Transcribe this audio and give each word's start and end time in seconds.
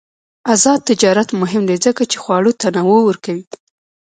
آزاد 0.53 0.79
تجارت 0.89 1.29
مهم 1.41 1.63
دی 1.69 1.77
ځکه 1.85 2.03
چې 2.11 2.17
خواړه 2.23 2.51
تنوع 2.61 2.99
ورکوي. 3.05 3.43